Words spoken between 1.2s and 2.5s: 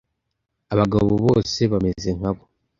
bose bameze nkabo.